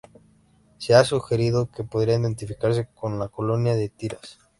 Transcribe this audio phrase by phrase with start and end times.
[0.79, 4.39] Se ha sugerido que podría identificarse con la colonia de Tiras.